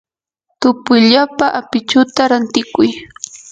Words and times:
tupuyllapa 0.59 1.45
apichuta 1.59 2.21
rantikuy. 2.31 2.89